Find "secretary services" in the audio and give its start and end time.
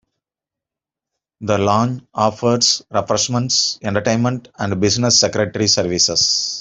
5.19-6.57